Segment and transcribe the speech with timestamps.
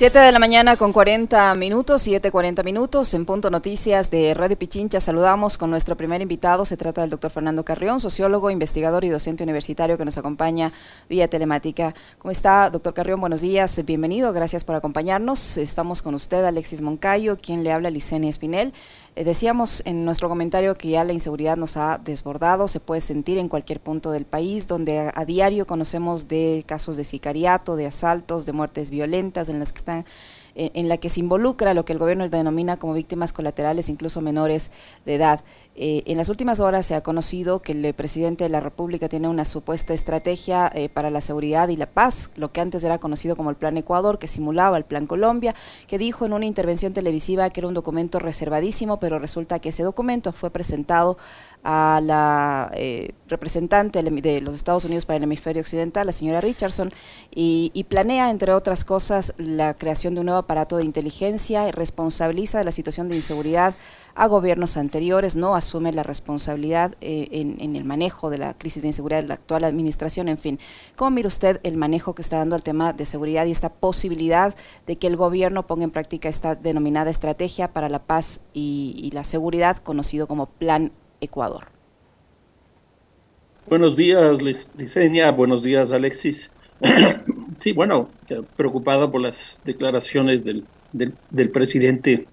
[0.00, 4.98] 7 de la mañana con 40 minutos, 7.40 minutos, en Punto Noticias de Radio Pichincha.
[4.98, 6.64] Saludamos con nuestro primer invitado.
[6.64, 10.72] Se trata del doctor Fernando Carrión, sociólogo, investigador y docente universitario que nos acompaña
[11.10, 11.94] vía telemática.
[12.16, 13.20] ¿Cómo está, doctor Carrión?
[13.20, 15.58] Buenos días, bienvenido, gracias por acompañarnos.
[15.58, 18.72] Estamos con usted, Alexis Moncayo, quien le habla, Licenia Espinel.
[19.16, 23.36] Eh, decíamos en nuestro comentario que ya la inseguridad nos ha desbordado, se puede sentir
[23.36, 27.86] en cualquier punto del país, donde a, a diario conocemos de casos de sicariato, de
[27.86, 29.89] asaltos, de muertes violentas en las que están
[30.54, 34.70] en, la que se involucra lo que el gobierno denomina como víctimas colaterales, incluso menores
[35.04, 35.40] de edad.
[35.82, 39.28] Eh, en las últimas horas se ha conocido que el presidente de la República tiene
[39.28, 43.34] una supuesta estrategia eh, para la seguridad y la paz, lo que antes era conocido
[43.34, 45.54] como el Plan Ecuador, que simulaba el Plan Colombia,
[45.86, 49.82] que dijo en una intervención televisiva que era un documento reservadísimo, pero resulta que ese
[49.82, 51.16] documento fue presentado
[51.64, 56.92] a la eh, representante de los Estados Unidos para el hemisferio occidental, la señora Richardson,
[57.34, 61.70] y, y, planea, entre otras cosas, la creación de un nuevo aparato de inteligencia, y
[61.70, 63.74] responsabiliza de la situación de inseguridad
[64.14, 68.88] a gobiernos anteriores, no asume la responsabilidad eh, en, el manejo de la crisis de
[68.88, 70.58] inseguridad de la actual administración, en fin.
[70.96, 74.54] ¿Cómo mira usted el manejo que está dando al tema de seguridad y esta posibilidad
[74.86, 79.24] de que el gobierno ponga en práctica esta denominada estrategia para la paz y, la
[79.24, 81.66] seguridad, conocido como Plan Ecuador?
[83.68, 85.30] Buenos días, Licenia.
[85.30, 86.50] Buenos días, Alexis.
[87.52, 88.08] sí, bueno,
[88.56, 92.26] preocupado por las declaraciones del, del presidente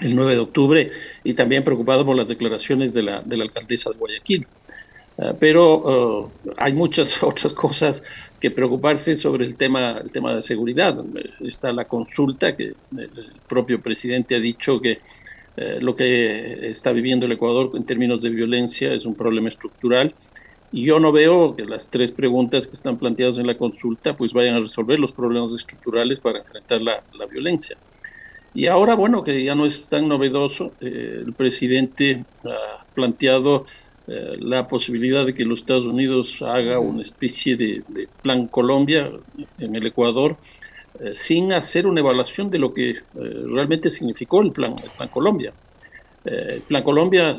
[0.00, 0.90] el 9 de octubre
[1.24, 4.46] y también preocupado por las declaraciones de la, de la alcaldesa de Guayaquil.
[5.18, 8.02] Uh, pero uh, hay muchas otras cosas
[8.38, 11.02] que preocuparse sobre el tema, el tema de seguridad.
[11.40, 13.10] Está la consulta que el
[13.48, 14.98] propio presidente ha dicho que
[15.56, 20.14] uh, lo que está viviendo el Ecuador en términos de violencia es un problema estructural
[20.72, 24.34] y yo no veo que las tres preguntas que están planteadas en la consulta pues
[24.34, 27.78] vayan a resolver los problemas estructurales para enfrentar la, la violencia.
[28.56, 33.66] Y ahora, bueno, que ya no es tan novedoso, eh, el presidente ha planteado
[34.08, 39.12] eh, la posibilidad de que los Estados Unidos haga una especie de, de plan Colombia
[39.58, 40.36] en el Ecuador,
[41.00, 45.08] eh, sin hacer una evaluación de lo que eh, realmente significó el plan, el plan
[45.08, 45.52] Colombia.
[46.24, 47.36] Eh, el plan Colombia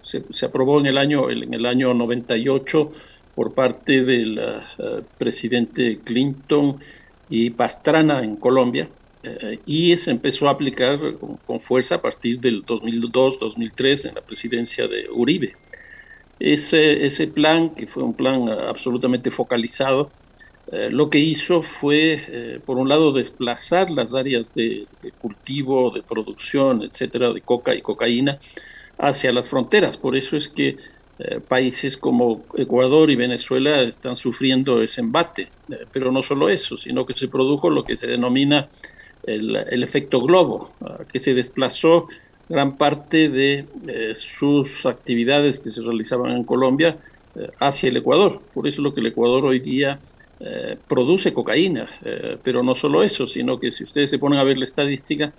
[0.00, 2.90] se, se, aprobó en el, año, en el año 98
[3.34, 6.80] por parte del uh, presidente Clinton
[7.30, 8.88] y Pastrana en Colombia,
[9.22, 14.20] eh, y se empezó a aplicar con, con, fuerza a partir del 2002-2003 en la
[14.22, 15.54] presidencia de Uribe.
[16.38, 20.10] Ese, ese plan, que fue un plan absolutamente focalizado,
[20.70, 25.90] eh, lo que hizo fue, eh, por un lado, desplazar las áreas de, de, cultivo,
[25.90, 28.38] de producción, etcétera, de coca y cocaína
[28.98, 29.96] hacia las fronteras.
[29.96, 30.76] Por eso es que
[31.20, 35.50] eh, países como Ecuador y Venezuela están sufriendo ese embate.
[35.68, 38.68] Eh, pero no solo eso, sino que se produjo lo que se denomina
[39.28, 40.70] el, el efecto globo,
[41.12, 42.06] que se desplazó
[42.48, 46.96] gran parte de eh, sus actividades que se realizaban en Colombia
[47.34, 48.40] eh, hacia el Ecuador.
[48.54, 50.00] Por eso es lo que el Ecuador hoy día
[50.40, 51.88] eh, produce cocaína,
[52.42, 55.32] pero no solo eso, sino que si ustedes se ponen a ver la estadística,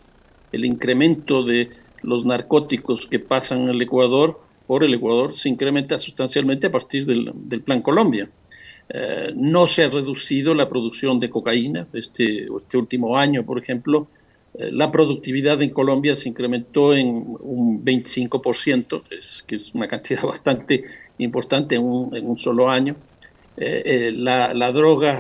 [0.52, 1.70] el incremento de
[2.02, 7.62] los narcóticos que pasan al Ecuador por el Ecuador se incrementa sustancialmente a partir del
[7.62, 8.30] Plan Colombia.
[8.92, 11.88] Eh, no se ha reducido la producción de cocaína.
[11.94, 14.08] Este, este último año, por ejemplo,
[14.56, 17.08] eh, la productividad en Colombia se incrementó en
[17.40, 20.84] un 25%, es, que es una cantidad bastante
[21.20, 22.96] importante en un, en un solo año.
[23.62, 25.20] Eh, la, droga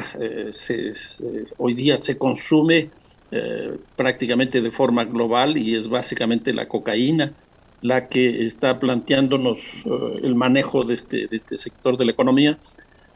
[1.57, 2.89] hoy día se consume
[3.97, 7.33] prácticamente de forma global y es básicamente la cocaína
[7.81, 9.85] la que está planteándonos
[10.23, 12.57] el manejo de este, de este sector de la economía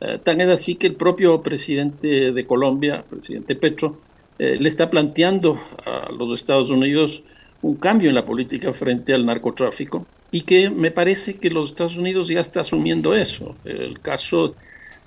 [0.03, 3.95] Eh, tan es así que el propio presidente de Colombia, presidente Petro,
[4.37, 7.23] eh, le está planteando a los Estados Unidos
[7.61, 11.95] un cambio en la política frente al narcotráfico y que me parece que los Estados
[11.95, 13.55] Unidos ya está asumiendo eso.
[13.63, 14.55] El caso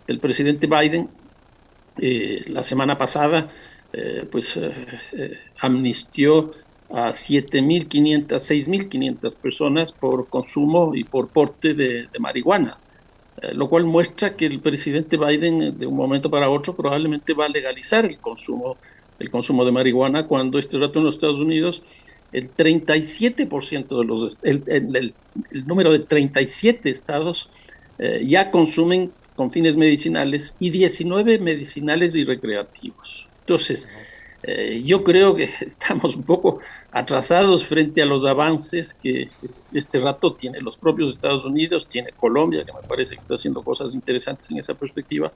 [0.06, 1.10] del presidente Biden,
[1.98, 3.48] eh, la semana pasada,
[4.30, 4.60] pues
[5.60, 6.50] amnistió
[6.90, 12.78] a 7.500, 6.500 personas por consumo y por porte de marihuana.
[13.42, 17.34] Eh, lo cual muestra que el presidente Biden eh, de un momento para otro probablemente
[17.34, 18.78] va a legalizar el consumo,
[19.18, 21.82] el consumo de marihuana cuando este rato en los Estados Unidos
[22.32, 27.50] el 37% de los el, el, el, número de 37 estados
[27.98, 33.28] eh, ya consumen con fines medicinales y 19 medicinales y recreativos.
[33.40, 33.88] Entonces.
[34.48, 36.60] Eh, yo creo que estamos un poco
[36.92, 39.28] atrasados frente a los avances que
[39.72, 43.62] este rato tiene los propios Estados Unidos, tiene Colombia, que me parece que está haciendo
[43.62, 45.32] cosas interesantes en esa perspectiva,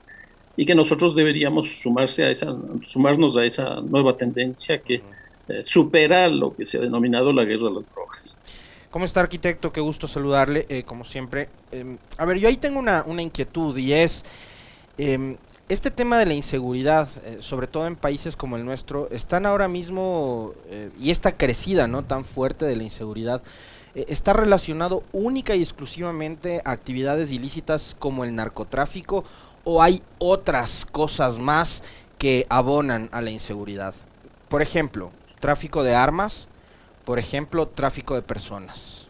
[0.55, 5.01] y que nosotros deberíamos sumarse a esa, sumarnos a esa nueva tendencia que
[5.47, 8.37] eh, supera lo que se ha denominado la guerra a las drogas.
[8.91, 9.71] ¿Cómo está, arquitecto?
[9.71, 11.49] Qué gusto saludarle, eh, como siempre.
[11.71, 14.25] Em, a ver, yo ahí tengo una, una inquietud y es,
[14.97, 15.37] em,
[15.73, 19.67] este tema de la inseguridad, eh, sobre todo en países como el nuestro, están ahora
[19.67, 20.53] mismo,
[20.99, 23.41] y esta crecida no tan fuerte de la inseguridad,
[23.93, 29.25] está relacionado única y exclusivamente a actividades ilícitas como el narcotráfico
[29.63, 31.83] o hay otras cosas más
[32.17, 33.95] que abonan a la inseguridad?
[34.47, 36.47] Por ejemplo, tráfico de armas,
[37.05, 39.07] por ejemplo, tráfico de personas.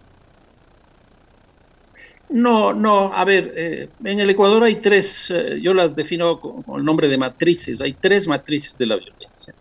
[2.32, 6.64] No, no, a ver, eh, en el Ecuador hay tres, eh, yo las defino con,
[6.80, 9.54] el nombre de matrices, hay tres matrices de la violencia.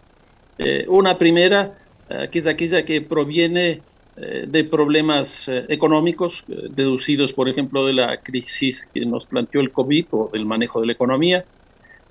[0.56, 1.74] Eh, una primera,
[2.30, 3.82] que es aquella que proviene
[4.16, 10.28] de problemas económicos, deducidos, por ejemplo, de la crisis que nos planteó el COVID o
[10.32, 11.44] del manejo de la economía,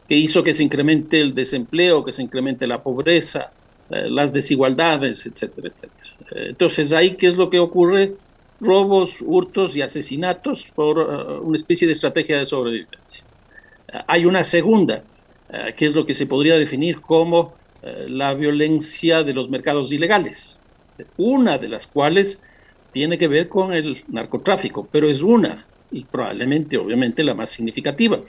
[0.08, 3.52] que hizo que se incremente el desempleo, que se incremente la pobreza,
[3.90, 6.48] las desigualdades, etcétera, etcétera.
[6.48, 8.14] Entonces, ahí, ¿qué es lo que ocurre?
[8.60, 13.24] Robos, hurtos y asesinatos por eh, una especie de estrategia de sobrevivencia.
[14.08, 15.04] hay una segunda,
[15.76, 20.60] que es lo que se podría definir como la violencia de los mercados ilegales,
[21.18, 22.40] una de las cuales
[22.92, 28.20] tiene que ver con el narcotráfico, pero es una y probablemente, obviamente, la más significativa.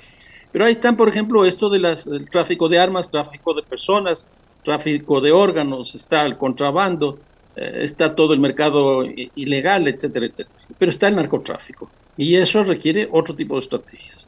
[0.53, 4.27] Pero ahí están, por ejemplo, esto de las, del tráfico de armas, tráfico de personas,
[4.65, 9.05] tráfico de órganos, está el contrabando, eh, está todo el mercado
[9.35, 10.59] ilegal, etcétera, etcétera.
[10.79, 14.27] Pero está el narcotráfico y eso requiere otro tipo de estrategias.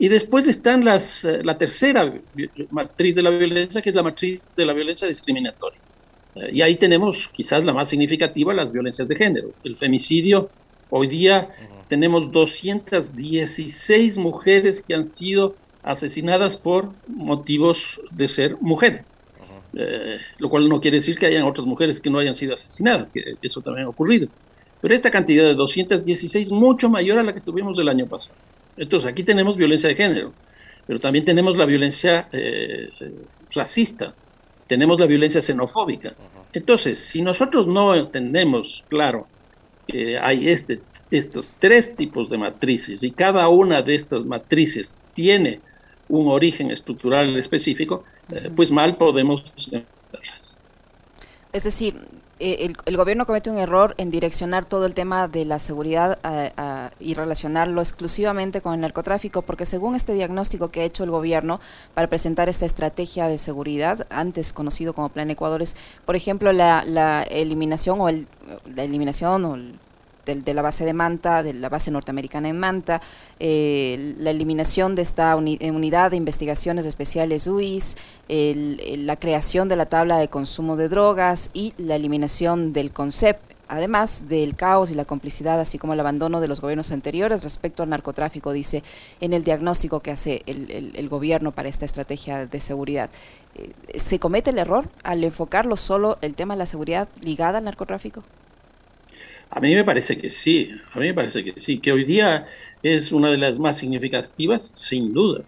[0.00, 2.12] Y después están las, eh, la tercera
[2.70, 5.78] matriz de la violencia, que es la matriz de la violencia discriminatoria.
[6.34, 9.52] Eh, y ahí tenemos quizás la más significativa, las violencias de género.
[9.62, 10.48] El femicidio,
[10.88, 11.50] hoy día
[11.86, 19.04] tenemos 216 mujeres que han sido asesinadas por motivos de ser mujer.
[19.74, 23.10] Eh, lo cual no quiere decir que hayan otras mujeres que no hayan sido asesinadas,
[23.10, 24.28] que eso también ha ocurrido.
[24.80, 28.36] Pero esta cantidad de 216 mucho mayor a la que tuvimos el año pasado.
[28.76, 30.32] Entonces aquí tenemos violencia de género,
[30.86, 32.88] pero también tenemos la violencia eh,
[33.54, 34.14] racista,
[34.66, 36.14] tenemos la violencia xenofóbica.
[36.52, 39.26] Entonces, si nosotros no entendemos, claro,
[39.86, 40.80] que hay este,
[41.10, 45.60] estos tres tipos de matrices y cada una de estas matrices tiene
[46.08, 49.44] un origen estructural específico, eh, pues mal podemos.
[51.52, 52.06] Es decir,
[52.38, 56.18] eh, el, gobierno comete un error en direccionar todo el tema de la seguridad
[56.98, 61.60] y relacionarlo exclusivamente con el narcotráfico, porque según este diagnóstico que ha hecho el gobierno
[61.94, 65.76] para presentar esta estrategia de seguridad, antes conocido como Plan Ecuador, es,
[66.06, 68.26] por ejemplo, la, la eliminación o el,
[68.74, 69.78] la eliminación o el
[70.26, 73.00] de, la base de Manta, de la base norteamericana en Manta,
[73.38, 77.96] eh, la eliminación de esta eh, unidad de investigaciones especiales UIS,
[78.28, 83.38] la creación de la tabla de consumo de drogas y la eliminación del CONCEP,
[83.70, 87.84] además del caos y la complicidad, así como el abandono de los gobiernos anteriores respecto
[87.84, 88.82] al narcotráfico, dice
[89.20, 93.10] en el diagnóstico que hace el, gobierno para esta estrategia de seguridad.
[93.54, 97.64] Eh, ¿Se comete el error al enfocarlo solo el tema de la seguridad ligada al
[97.64, 98.24] narcotráfico?
[99.50, 102.46] A mí me parece que sí, a mí me parece que sí, que hoy día
[102.82, 105.42] es una de las más significativas, sin duda.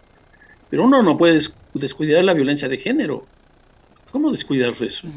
[0.69, 1.39] Pero uno no puede
[1.73, 3.25] descuidar la violencia de género.
[4.11, 5.07] ¿Cómo descuidar eso?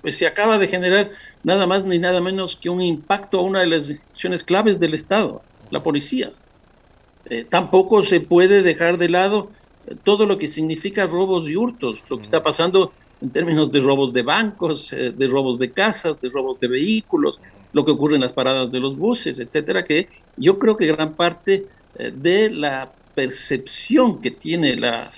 [0.00, 1.10] Pues se acaba de generar
[1.44, 4.94] nada más ni nada menos que un impacto a una de las instituciones claves del
[4.94, 6.32] Estado, la policía.
[7.26, 9.50] Eh, tampoco se puede dejar de lado
[10.02, 14.12] todo lo que significa robos y hurtos, lo que está pasando en términos de robos
[14.12, 17.40] de bancos, eh, de robos de casas, de robos de vehículos,
[17.72, 21.14] lo que ocurre en las paradas de los buses, etcétera, que yo creo que gran
[21.14, 21.66] parte
[21.98, 25.10] eh, de la percepción que tiene la,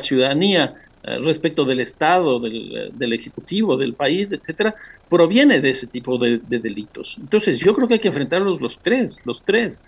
[0.00, 4.74] ciudadanía eh, respecto del Estado, del, Ejecutivo, del país, etcétera,
[5.08, 7.16] proviene de ese tipo de, delitos.
[7.20, 9.80] Entonces, yo creo que hay que enfrentarlos los tres, los tres.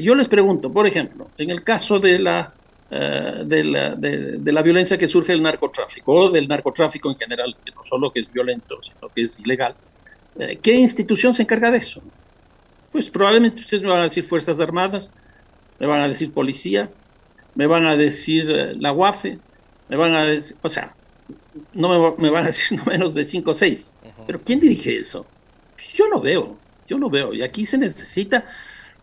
[0.00, 2.52] yo les pregunto, por ejemplo, en el caso de la
[2.94, 7.56] eh, de, la, de, la, violencia que surge del narcotráfico o del narcotráfico en general,
[7.64, 9.74] que no solo que es violento, sino que es ilegal.
[10.38, 12.02] Eh, ¿Qué institución se encarga de eso?
[12.90, 15.10] Pues probablemente ustedes me van a decir Fuerzas Armadas,
[15.78, 16.90] me van a decir Policía,
[17.54, 19.38] me van a decir eh, la UAFE,
[19.88, 20.94] me van a decir, o sea,
[21.72, 23.94] no me, me, van a decir no menos de cinco o seis.
[24.26, 25.24] Pero ¿quién dirige eso?
[25.94, 27.32] Yo no veo, yo no veo.
[27.32, 28.44] Y aquí se necesita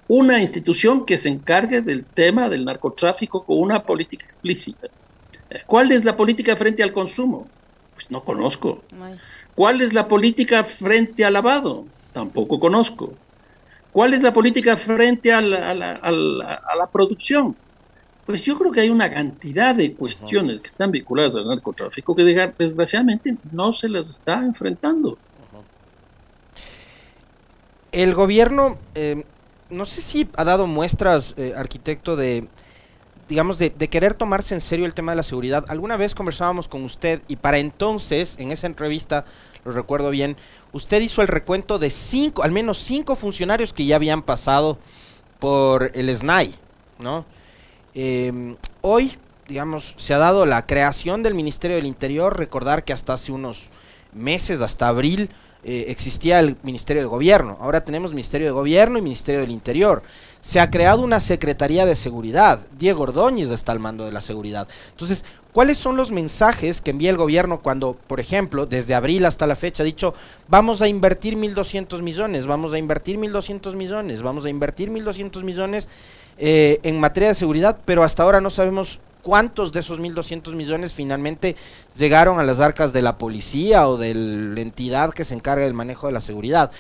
[0.10, 4.88] una institución que se encargue del tema del narcotráfico con una política explícita.
[5.68, 7.48] ¿Cuál es la política frente al consumo?
[7.94, 8.82] Pues no conozco.
[9.54, 11.86] ¿Cuál es la política frente al lavado?
[12.12, 13.14] Tampoco conozco.
[13.92, 17.56] ¿Cuál es la política frente a la, producción?
[18.26, 22.24] pues yo creo que hay una cantidad de cuestiones que están vinculadas al narcotráfico que
[22.24, 25.18] desgraciadamente no se las está enfrentando.
[27.92, 29.24] El gobierno, eh,
[29.70, 32.48] no sé si ha dado muestras, eh, arquitecto, de,
[33.28, 35.66] digamos, de, querer tomarse en serio el tema de la seguridad.
[35.68, 39.26] Alguna vez conversábamos con usted y para entonces, en esa entrevista,
[39.64, 40.38] lo recuerdo bien,
[40.72, 44.80] usted hizo el recuento de cinco, al menos cinco funcionarios que ya habían pasado
[45.40, 46.56] por el SNAI,
[46.98, 47.26] ¿no?
[47.94, 52.38] Em, hoy, digamos, se ha dado la creación del Ministerio del Interior.
[52.38, 53.70] Recordar que hasta hace unos
[54.12, 55.30] meses, hasta abril,
[55.64, 57.58] eh, existía el Ministerio de Gobierno.
[57.60, 60.02] Ahora tenemos Ministerio de Gobierno y Ministerio del Interior.
[60.40, 62.66] Se ha creado una Secretaría de Seguridad.
[62.78, 64.70] Diego Ordóñez está al mando de la seguridad.
[64.92, 69.48] Entonces, ¿cuáles son los mensajes que envía el gobierno cuando, por ejemplo, desde abril hasta
[69.48, 70.14] la fecha ha dicho,
[70.48, 75.90] vamos a invertir 1.200 millones, vamos a invertir 1.200 millones, vamos a invertir 1.200 millones
[76.38, 80.94] eh, en materia de seguridad, pero hasta ahora no sabemos cuántos de esos 1.200 millones
[80.94, 81.56] finalmente
[81.98, 85.74] llegaron a las arcas de la policía o de la entidad que se encarga del
[85.74, 86.72] manejo de la seguridad.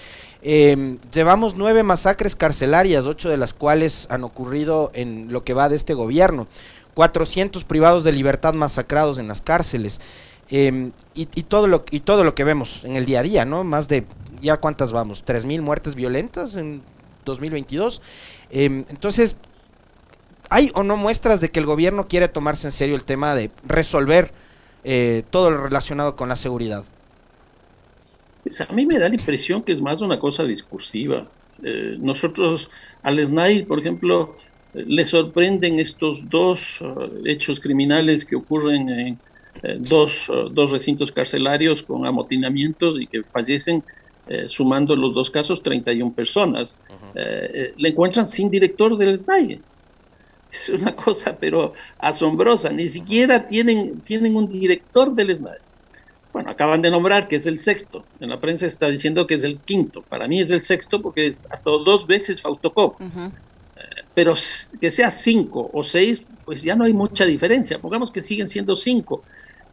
[0.41, 5.69] Em, llevamos nueve masacres carcelarias, ocho de las cuales han ocurrido en lo que va
[5.69, 6.47] de este gobierno.
[6.93, 10.01] 400 privados de libertad masacrados en las cárceles.
[10.51, 13.63] Em, y, todo lo, y todo lo que vemos en el día a día, ¿no?
[13.63, 14.05] Más de,
[14.41, 15.23] ¿ya cuántas vamos?
[15.23, 16.81] ¿3.000 muertes violentas en
[17.25, 18.01] 2022?
[18.49, 19.35] Em, entonces,
[20.49, 23.51] ¿Hay o no muestras de que el gobierno quiere tomarse en serio el tema de
[23.65, 24.31] resolver
[24.83, 26.83] eh, todo lo relacionado con la seguridad?
[28.43, 31.27] Pues a mí me da la impresión que es más una cosa discursiva.
[31.63, 32.71] Eh, nosotros,
[33.03, 34.33] al SNAI, por ejemplo,
[34.73, 42.05] le sorprenden estos dos uh, hechos criminales que ocurren en uh, dos, recintos carcelarios con
[42.05, 43.83] amotinamientos y que fallecen,
[44.27, 46.77] eh, sumando los dos casos, 31 personas.
[47.15, 49.59] le encuentran sin director del SNAI.
[50.51, 52.71] Es una cosa, pero asombrosa.
[52.71, 55.57] Ni siquiera tienen, tienen un director del SNAI.
[56.31, 58.05] Bueno, acaban de nombrar que es el sexto.
[58.19, 60.03] En la prensa está diciendo que es el quinto.
[60.03, 63.01] Para mí es el sexto porque hasta dos veces Fausto Cop.
[63.01, 63.39] Eh,
[64.13, 64.35] pero
[64.79, 67.79] que sea cinco o seis, pues ya no hay mucha diferencia.
[67.79, 69.23] Pongamos que siguen siendo cinco.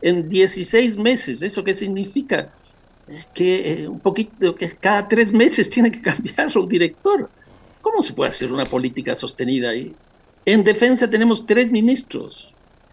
[0.01, 2.53] En 16 meses, ¿eso qué significa?
[3.35, 7.31] Que eh, un poquito, que cada tres meses tiene que cambiar un director.
[7.83, 9.95] ¿Cómo se puede hacer una política sostenida ahí?
[10.47, 12.53] En defensa tenemos tres ministros.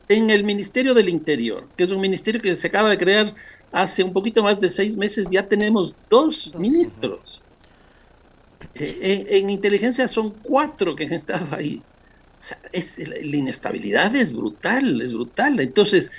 [0.09, 3.33] En el Ministerio del Interior, que es un ministerio que se acaba de crear
[3.71, 7.41] hace un poquito más de seis meses, ya tenemos dos, ministros.
[8.75, 11.81] Eh, en, inteligencia son cuatro que han estado ahí.
[12.39, 12.57] O sea,
[13.07, 15.59] la inestabilidad es brutal, es brutal.
[15.59, 16.11] Entonces,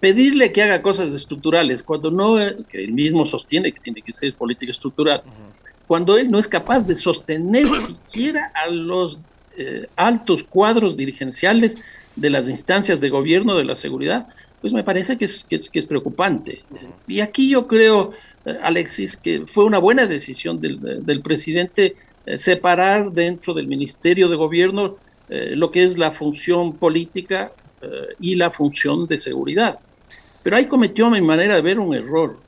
[0.00, 2.36] pedirle que haga cosas estructurales cuando no,
[2.68, 5.22] que él mismo sostiene que tiene que ser política estructural,
[5.86, 9.18] cuando él no es capaz de sostener siquiera a los
[9.60, 11.76] eh, altos cuadros dirigenciales
[12.16, 14.26] de las instancias de gobierno de la seguridad,
[14.62, 16.62] pues me parece que es, que es, preocupante.
[17.06, 18.12] Y aquí yo creo,
[18.46, 21.92] eh, Alexis, que fue una buena decisión del, del presidente
[22.24, 24.96] eh, separar dentro del Ministerio de Gobierno
[25.32, 27.52] lo que es la función política
[28.18, 29.78] y la función de seguridad.
[30.42, 32.40] Pero ahí cometió, a mi manera de ver, un error.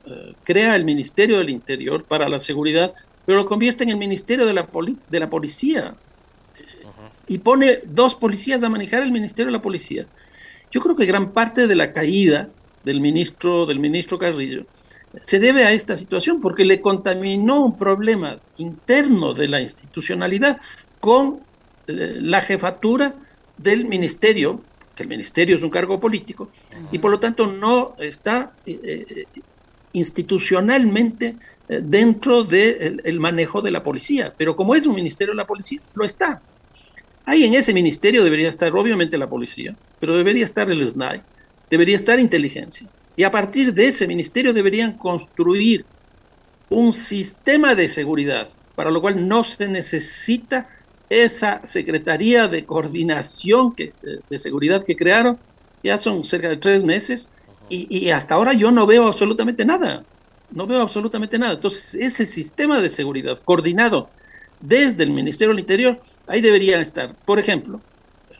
[0.43, 2.93] crea el Ministerio del Interior para la seguridad,
[3.25, 4.67] pero lo convierte en el Ministerio de la,
[5.09, 5.95] de la Policía
[7.27, 10.07] y pone dos policías a manejar el Ministerio de la Policía.
[10.71, 12.49] Yo creo que gran parte de la caída
[12.83, 14.65] del ministro, del ministro Carrillo
[15.21, 20.59] se debe a esta situación, porque le contaminó un problema interno de la institucionalidad
[20.99, 21.41] con
[21.87, 23.15] eh, la jefatura
[23.57, 24.61] del ministerio,
[24.95, 26.49] que el ministerio es un cargo político,
[26.91, 29.25] y por lo tanto no está eh, eh,
[29.93, 31.35] institucionalmente
[31.67, 34.33] dentro del manejo de la policía.
[34.37, 36.41] Pero como es un ministerio de la policía, lo está.
[37.25, 41.21] Ahí en ese ministerio debería estar obviamente la policía, pero debería estar el SNAI,
[41.69, 42.87] debería estar inteligencia.
[43.15, 45.85] Y a partir de ese ministerio deberían construir
[46.69, 50.67] un sistema de seguridad, para lo cual no se necesita
[51.09, 53.93] esa Secretaría de Coordinación que,
[54.29, 55.37] de Seguridad que crearon,
[55.83, 57.29] ya son cerca de tres meses,
[57.69, 60.03] y, y hasta ahora yo no veo absolutamente nada,
[60.51, 61.53] no veo absolutamente nada.
[61.53, 64.09] Entonces, ese sistema de seguridad coordinado
[64.59, 67.81] desde el Ministerio del Interior, ahí deberían estar, por ejemplo,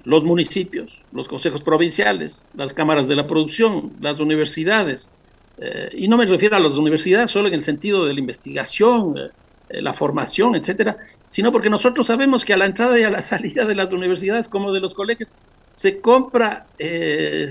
[0.04, 5.10] los municipios, los consejos provinciales, las cámaras de la producción, las universidades.
[5.58, 9.16] Eh, y no me refiero a las universidades solo en el sentido de la investigación,
[9.18, 10.98] eh, la formación, etcétera,
[11.28, 14.50] sino porque nosotros sabemos que a la entrada y a la salida de las universidades
[14.50, 15.34] como de los colegios
[15.72, 17.48] se compra, eh,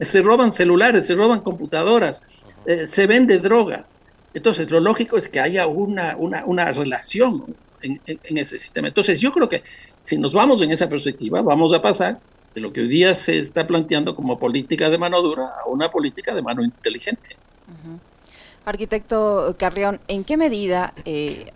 [0.00, 2.22] se roban celulares, se roban computadoras,
[2.84, 3.86] se vende droga.
[4.34, 8.88] Entonces, lo lógico es que haya una, una, una relación en, ese sistema.
[8.88, 9.62] Entonces yo creo que
[10.00, 12.20] si nos vamos en esa perspectiva, vamos a pasar
[12.54, 15.88] de lo que hoy día se está planteando como política de mano dura a una
[15.90, 17.36] política de mano inteligente.
[18.64, 21.52] Arquitecto Carrión, ¿en qué medida eh,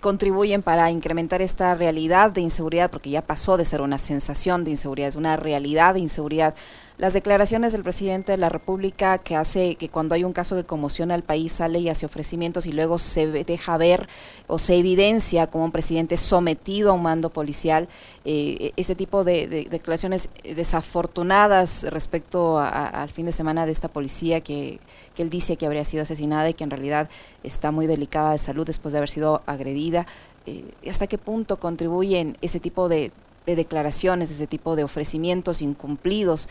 [0.00, 4.70] contribuyen para incrementar esta realidad de inseguridad, porque ya pasó de ser una sensación de
[4.72, 6.54] inseguridad, es una realidad de inseguridad.
[7.00, 10.64] Las declaraciones del presidente de la República que hace que cuando hay un caso que
[10.64, 14.06] conmociona al país sale y hace ofrecimientos y luego se deja ver
[14.48, 17.88] o se evidencia como un presidente sometido a un mando policial,
[18.26, 24.78] eh, ese tipo de, declaraciones desafortunadas respecto al fin de semana de esta policía que,
[25.14, 27.08] que él dice que habría sido asesinada y que en realidad
[27.42, 30.06] está muy delicada de salud después de haber sido agredida.
[30.44, 33.10] Eh, ¿Hasta qué punto contribuyen ese tipo de,
[33.46, 36.48] declaraciones, ese tipo de ofrecimientos incumplidos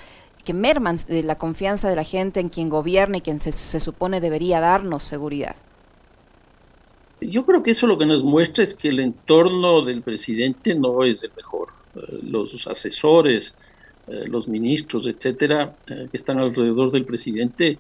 [0.50, 4.60] que merman la confianza de la gente en quien gobierna y quien se, supone debería
[4.60, 5.56] darnos seguridad?
[7.22, 11.03] Yo creo que eso lo que nos muestra es que el entorno del presidente no
[11.03, 11.68] es el mejor.
[11.96, 13.53] Eh, los asesores,
[14.08, 17.77] eh, los ministros, etcétera, eh, que están alrededor del presidente,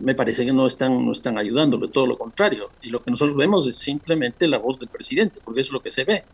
[0.00, 2.72] me parece que no están, no están ayudándole, todo lo contrario.
[2.82, 5.90] Y lo que nosotros vemos es simplemente la voz del presidente, porque es lo que
[5.90, 6.24] se ve.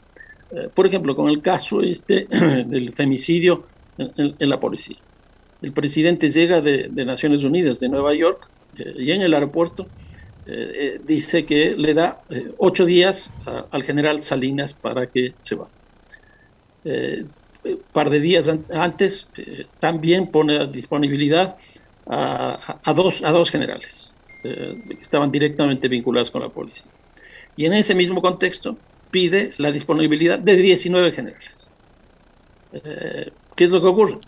[0.74, 2.26] por ejemplo, con el caso este
[2.66, 3.62] del femicidio
[3.96, 4.96] en la policía
[5.60, 8.48] el presidente llega de, Naciones Unidas, de Nueva York,
[8.78, 9.86] eh, y en el aeropuerto
[10.46, 12.22] eh, eh, dice que le da
[12.58, 13.34] ocho días
[13.70, 15.72] al general Salinas para que se vaya.
[16.84, 19.28] un par de días antes
[19.78, 21.56] también pone a disponibilidad
[22.06, 26.86] a, dos, a dos generales que estaban directamente vinculados con la policía.
[27.56, 28.78] Y en ese mismo contexto
[29.10, 31.68] pide la disponibilidad de 19 generales.
[32.72, 34.18] ¿Qué es lo que ocurre?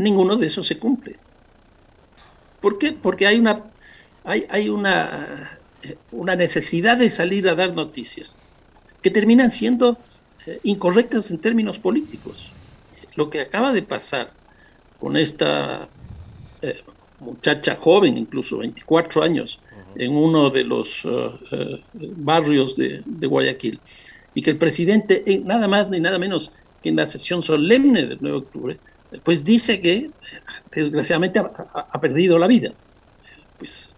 [0.00, 1.16] Ninguno de esos se cumple.
[2.60, 2.92] ¿Por qué?
[2.92, 3.64] Porque hay una,
[4.24, 5.60] hay, hay una,
[6.12, 8.36] una necesidad de salir a dar noticias
[9.02, 9.98] que terminan siendo
[10.46, 12.50] eh, incorrectas en términos políticos.
[13.14, 14.32] Lo que acaba de pasar
[14.98, 15.88] con esta
[16.62, 16.82] eh,
[17.20, 19.60] muchacha joven, incluso 24 años,
[19.96, 23.80] en uno de los eh, barrios de, de, Guayaquil,
[24.34, 28.18] y que el presidente, nada más ni nada menos que en la sesión solemne del
[28.20, 28.78] 9 de octubre,
[29.24, 30.10] pues dice que
[30.72, 32.72] desgraciadamente ha, perdido la vida.
[33.58, 33.88] Pues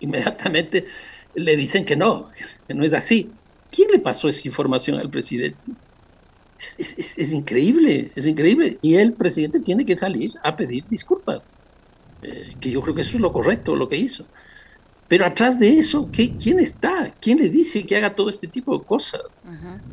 [0.00, 0.86] inmediatamente
[1.34, 2.30] le dicen que no,
[2.66, 3.30] que no es así.
[3.70, 5.72] ¿Quién le pasó esa información al presidente?
[6.58, 8.78] Es, increíble, es increíble.
[8.82, 11.52] Y el presidente tiene que salir a pedir disculpas,
[12.22, 14.26] eh, que yo creo que eso es lo correcto, lo que hizo.
[15.06, 17.12] Pero atrás de eso, ¿qué, ¿quién está?
[17.20, 19.42] ¿Quién le dice que haga todo este tipo de cosas?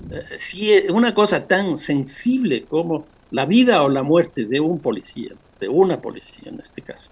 [0.09, 5.31] Eh, si una cosa tan sensible como la vida o la muerte de un policía,
[5.59, 7.09] de una policía en este caso,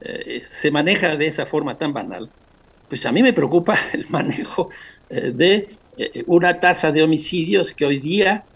[0.00, 2.30] eh, se maneja de esa forma tan banal,
[2.88, 4.70] pues a mí me preocupa el manejo
[5.10, 5.76] eh, de
[6.26, 8.46] una tasa de homicidios que hoy día,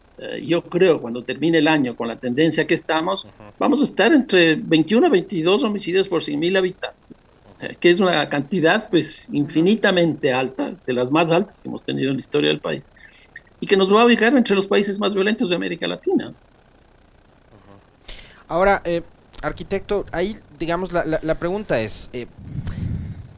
[0.43, 3.29] yo creo, cuando termine el año con la tendencia que estamos,
[3.59, 7.29] vamos a estar entre 21 a 22 homicidios por 100.000 habitantes.
[7.81, 12.17] Que es una cantidad pues infinitamente alta, de las más altas que hemos tenido en
[12.17, 12.91] la historia del país,
[13.61, 16.35] y que nos va a ubicar entre los países más violentos de América Latina.
[18.49, 19.03] Ahora, eh,
[19.43, 22.27] arquitecto, ahí digamos la, la, pregunta es, eh,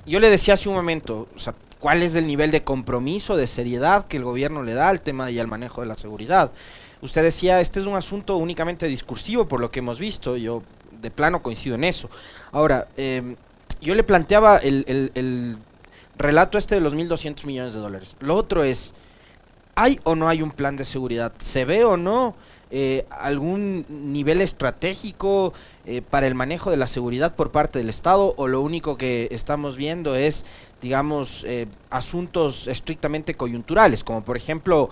[0.07, 3.47] yo le decía hace un momento, o sea, ¿cuál es el nivel de compromiso, de
[3.47, 6.51] seriedad que el gobierno le da al tema y al manejo de la seguridad?
[7.01, 10.63] Usted decía, este es un asunto únicamente discursivo por lo que hemos visto, yo
[11.01, 12.11] de plano coincido en eso.
[12.51, 13.37] Ahora, eh,
[13.81, 15.59] yo le planteaba el, el,
[16.17, 18.17] relato este de los 1.200 millones de dólares.
[18.21, 18.93] Lo otro es,
[19.75, 21.33] ¿hay o no hay un plan de seguridad?
[21.39, 22.35] ¿Se ve o no
[22.71, 25.55] eh, algún nivel estratégico
[25.87, 29.29] eh, para el manejo de la seguridad por parte del Estado o lo único que
[29.31, 30.45] estamos viendo es,
[30.81, 34.91] digamos, eh, asuntos estrictamente coyunturales, como por ejemplo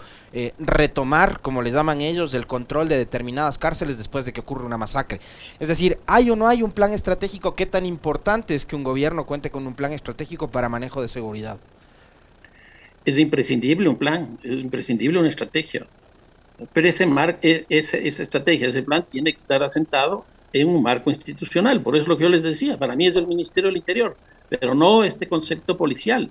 [0.58, 4.76] retomar, como les llaman ellos, el control de determinadas cárceles después de que ocurre una
[4.76, 5.20] masacre?
[5.58, 7.54] Es decir, ¿hay o no hay un plan estratégico?
[7.54, 11.08] ¿Qué tan importante es que un gobierno cuente con un plan estratégico para manejo de
[11.08, 11.58] seguridad?
[13.04, 15.86] Es imprescindible un plan, es imprescindible una estrategia.
[16.72, 20.24] Pero ese mar, e, esa, esa estrategia, ese plan tiene que estar asentado
[20.60, 21.82] en un marco institucional.
[21.82, 24.16] Por eso es lo que yo les decía, para mí es el Ministerio del Interior,
[24.48, 26.30] pero no este concepto policial.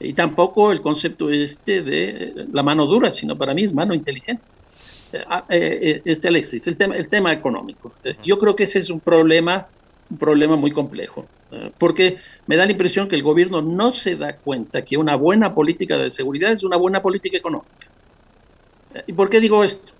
[0.00, 4.44] Y tampoco el concepto este de la mano dura, sino para mí es mano inteligente.
[5.14, 7.92] Eh, ah, eh, eh, este Alexis, el tema, el tema económico.
[8.24, 9.68] Yo creo que ese es un problema,
[10.10, 11.26] un problema muy complejo,
[11.78, 15.54] porque me da la impresión que el gobierno no se da cuenta que una buena
[15.54, 17.88] política de seguridad es una buena política económica.
[19.06, 19.93] ¿Y por qué digo esto?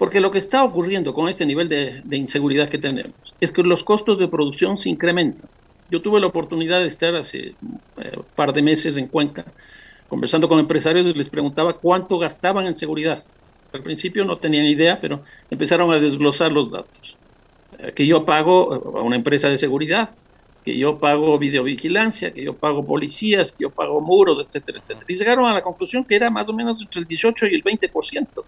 [0.00, 3.84] Porque lo que está ocurriendo con este nivel de, inseguridad que tenemos es que los
[3.84, 5.46] costos de producción se incrementan.
[5.90, 9.44] Yo tuve la oportunidad de estar hace un eh, par de meses en Cuenca
[10.08, 13.22] conversando con empresarios y les preguntaba cuánto gastaban en seguridad.
[13.74, 17.18] Al principio no tenían idea, pero empezaron a desglosar los datos.
[17.94, 20.14] que yo pago a una empresa de seguridad,
[20.64, 25.04] que yo pago videovigilancia, que yo pago policías, que yo pago muros, etcétera, etcétera.
[25.08, 27.62] Y llegaron a la conclusión que era más o menos entre el 18 y el
[27.62, 28.44] 20%.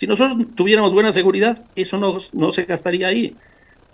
[0.00, 3.36] Si nosotros tuviéramos buena seguridad, eso no, no se gastaría ahí.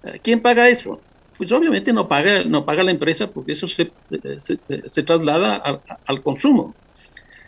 [0.05, 1.01] Eh, ¿Quién paga eso?
[1.37, 3.91] Pues obviamente no paga, no paga la empresa porque eso se,
[4.39, 6.77] se, traslada al consumo.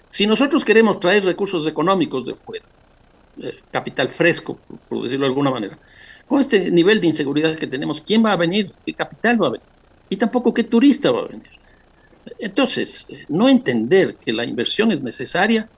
[0.09, 2.65] Si nosotros queremos traer recursos económicos de fuera,
[3.41, 5.79] eh, capital fresco, por decirlo de alguna manera,
[6.27, 8.73] con este nivel de inseguridad que tenemos, ¿quién va a venir?
[8.85, 9.69] ¿Qué capital va a venir?
[10.09, 11.51] Y tampoco qué turista va a venir.
[12.41, 15.69] Entonces, no entender que la inversión es necesaria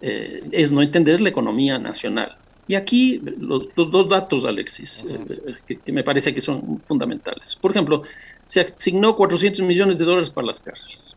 [0.00, 2.36] eh, es no entender la economía nacional.
[2.66, 7.56] Y aquí los, dos datos, Alexis, eh, que, me parece que son fundamentales.
[7.56, 8.02] Por ejemplo,
[8.46, 11.16] se asignó 400 millones de dólares para las cárceles,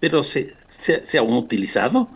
[0.00, 2.08] pero ¿se, se, se han utilizado?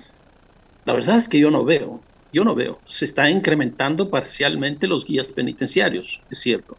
[0.84, 2.00] La verdad es que yo no veo.
[2.32, 2.78] Yo no veo.
[2.84, 6.76] Se está incrementando parcialmente los guías penitenciarios, es cierto.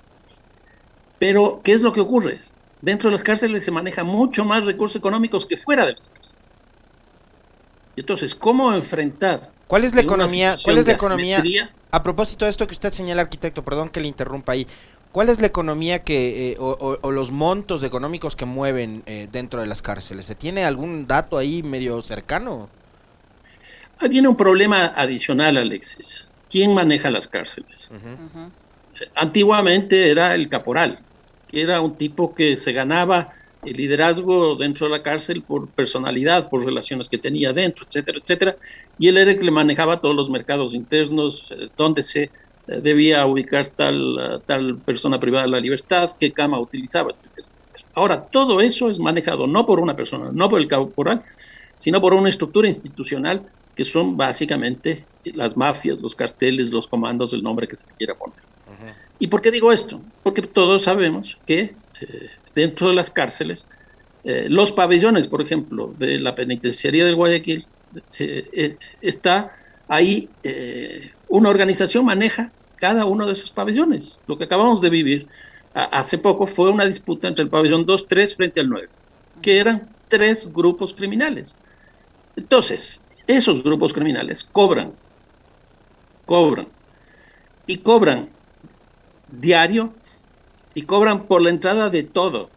[1.19, 2.41] Pero, ¿qué es lo que ocurre?
[2.82, 6.40] Dentro de las cárceles se maneja mucho más recursos económicos que fuera de las cárceles.
[7.95, 9.51] Entonces, ¿cómo enfrentar?
[9.67, 10.56] ¿Cuál es la economía?
[10.63, 11.43] ¿Cuál es la economía?
[11.91, 14.67] A propósito de esto que usted señala, arquitecto, perdón que le interrumpa ahí.
[15.12, 19.67] ¿Cuál es la economía que, eh, o, los montos económicos que mueven eh, dentro de
[19.67, 20.25] las cárceles?
[20.25, 22.69] ¿Se tiene algún dato ahí medio cercano?
[24.10, 26.27] viene un problema adicional, Alexis.
[26.49, 27.91] ¿Quién maneja las cárceles?
[29.15, 30.99] Antiguamente era el caporal,
[31.47, 33.30] que era un tipo que se ganaba
[33.63, 38.58] el liderazgo dentro de la cárcel por personalidad, por relaciones que tenía dentro, etcétera, etcétera.
[38.97, 42.32] Y él era el que le manejaba todos los mercados internos, eh, dónde se eh,
[42.82, 47.86] debía ubicar tal, eh, tal persona privada de la libertad, qué cama utilizaba, etcétera, etcétera.
[47.93, 51.24] Ahora, todo eso es manejado no por una persona, no por el caporal,
[51.76, 53.45] sino por una estructura institucional
[53.76, 58.39] que son básicamente las mafias, los carteles, los comandos, el nombre que se quiera poner.
[59.19, 60.02] ¿Y por qué digo esto?
[60.24, 63.67] Porque todos sabemos que eh, dentro de las cárceles,
[64.23, 67.65] eh, los pabellones, por ejemplo, de la penitenciaría del Guayaquil,
[68.19, 69.51] eh, está
[69.87, 70.29] ahí,
[71.27, 74.19] una organización maneja cada uno de esos pabellones.
[74.27, 75.27] Lo que acabamos de vivir
[75.73, 78.89] hace poco fue una disputa entre el pabellón 2, 3 frente al 9,
[79.41, 81.55] que eran tres grupos criminales.
[82.35, 84.93] Entonces, esos grupos criminales cobran,
[86.25, 86.67] cobran,
[87.67, 88.29] y cobran
[89.29, 89.93] diario,
[90.73, 92.49] y cobran por la entrada de todo,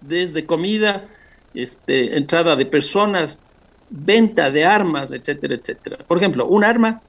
[0.00, 1.08] desde comida,
[1.54, 3.42] este, entrada de personas,
[3.90, 5.98] venta de armas, etcétera, etcétera.
[6.06, 7.02] Por ejemplo, un arma,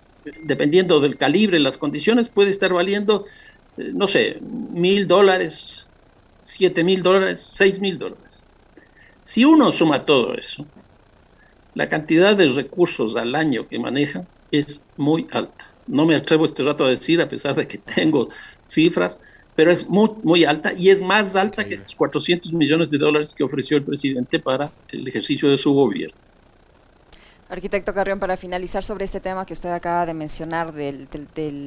[0.43, 3.26] dependiendo del calibre, las condiciones, puede estar valiendo,
[3.78, 5.88] eh, no sé, mil dólares,
[6.41, 8.46] siete mil dólares, seis mil dólares.
[9.22, 10.65] Si uno suma todo eso,
[11.74, 15.74] la cantidad de recursos al año que maneja es muy alta.
[15.88, 18.30] No me atrevo este rato a decir, a pesar de que tengo
[18.63, 19.22] cifras,
[19.56, 23.34] pero es muy, muy alta y es más alta que estos 400 millones de dólares
[23.34, 26.18] que ofreció el presidente para el ejercicio de su gobierno.
[27.54, 31.08] Arquitecto Carrión, para finalizar sobre este tema que usted acaba de mencionar de,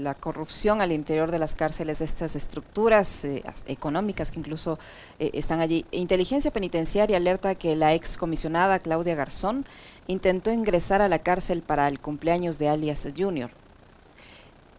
[0.03, 4.81] la corrupción al interior de las cárceles, de estas estructuras eh, económicas que incluso
[5.21, 5.87] eh, están allí.
[5.93, 9.65] Inteligencia Penitenciaria alerta que la excomisionada Claudia Garzón
[10.09, 13.51] intentó ingresar a la cárcel para el cumpleaños de alias Junior.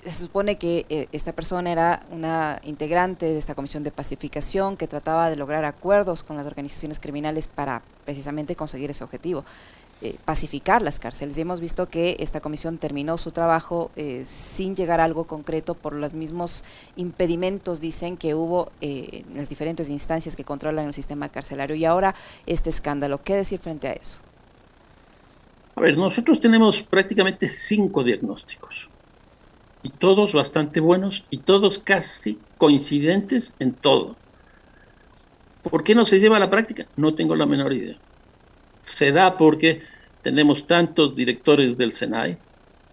[0.08, 4.88] Se supone que eh, esta persona era una integrante de esta comisión de pacificación que
[4.88, 9.44] trataba de lograr acuerdos con las organizaciones criminales para precisamente conseguir ese objetivo.
[10.02, 11.38] Eh, pacificar las cárceles.
[11.38, 15.74] Y hemos visto que esta comisión terminó su trabajo eh, sin llegar a algo concreto
[15.74, 16.64] por los mismos
[16.96, 21.76] impedimentos, dicen, que hubo en las diferentes instancias que controlan el sistema carcelario.
[21.76, 22.16] Y ahora
[22.46, 24.20] este escándalo, ¿qué decir frente a eso?
[25.76, 28.92] A ver, nosotros tenemos prácticamente cinco diagnósticos
[29.84, 34.16] y todos bastante buenos y todos casi coincidentes en todo.
[35.64, 36.88] ¿Por qué no se lleva a la práctica?
[36.96, 37.98] No tengo la menor idea
[38.88, 39.82] se da porque
[40.22, 42.38] tenemos tantos directores del SENAI,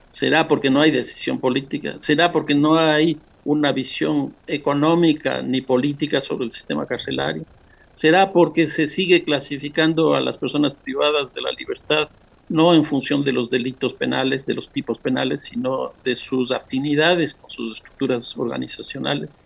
[0.08, 6.20] será porque no hay decisión política, será porque no hay una visión económica ni política
[6.20, 7.44] sobre el sistema carcelario,
[7.92, 12.08] será porque se sigue clasificando a las personas privadas de la libertad
[12.48, 17.34] no en función de los delitos penales, de los tipos penales, sino de sus afinidades
[17.34, 19.36] con sus estructuras organizacionales.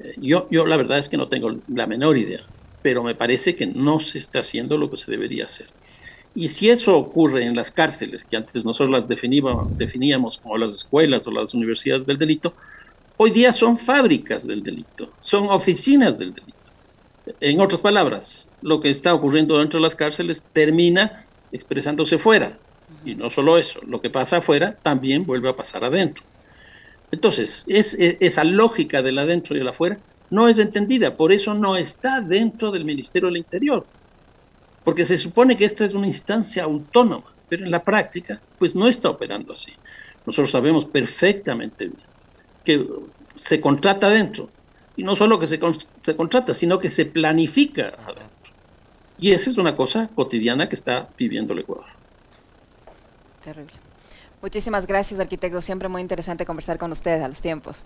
[0.00, 2.40] Eh, yo, yo la verdad es que no tengo la menor idea,
[2.82, 5.68] pero me parece que no se está haciendo lo que se debería hacer.
[6.34, 10.74] Y si eso ocurre en las cárceles, que antes nosotros las definíamos, definíamos como las
[10.74, 12.54] escuelas o las universidades del delito,
[13.16, 16.56] hoy día son fábricas del delito, son oficinas del delito.
[17.40, 22.58] En otras palabras, lo que está ocurriendo dentro de las cárceles termina expresándose fuera.
[23.04, 26.24] Y no solo eso, lo que pasa afuera también vuelve a pasar adentro.
[27.10, 29.98] Entonces, es, esa lógica del adentro y el afuera
[30.30, 33.86] no es entendida, por eso no está dentro del Ministerio del Interior,
[34.84, 38.88] porque se supone que esta es una instancia autónoma, pero en la práctica, pues no
[38.88, 39.72] está operando así.
[40.26, 42.08] Nosotros sabemos perfectamente bien
[42.64, 42.86] que
[43.36, 44.50] se contrata adentro,
[44.96, 45.58] y no solo que se,
[46.02, 48.37] se contrata, sino que se planifica adentro.
[49.18, 51.86] Y esa es una cosa cotidiana que está viviendo el Ecuador.
[53.42, 53.74] Terrible.
[54.40, 55.60] Muchísimas gracias, arquitecto.
[55.60, 57.84] Siempre muy interesante conversar con usted a los tiempos.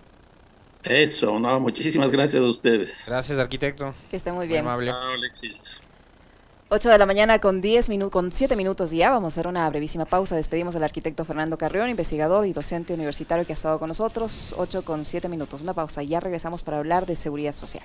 [0.83, 3.05] Eso, no, muchísimas gracias a ustedes.
[3.07, 3.93] Gracias, arquitecto.
[4.11, 4.61] Que esté muy bien.
[4.61, 4.91] amable.
[4.91, 5.81] Alexis.
[6.69, 9.11] 8 de la mañana con 10 minutos, con 7 minutos ya.
[9.11, 10.35] Vamos a hacer una brevísima pausa.
[10.35, 14.53] Despedimos al arquitecto Fernando Carrión, investigador y docente universitario que ha estado con nosotros.
[14.57, 15.61] 8 con 7 minutos.
[15.61, 16.03] Una pausa.
[16.03, 17.83] Ya regresamos para hablar de seguridad social.